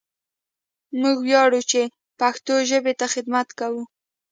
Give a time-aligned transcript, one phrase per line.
[1.01, 1.81] موږ وياړو چې
[2.19, 3.83] پښتو ژبې ته خدمت کوو!